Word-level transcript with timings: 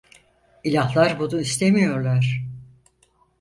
İlahlar 0.63 1.19
bunu 1.19 1.41
istemiyorlar… 1.41 2.41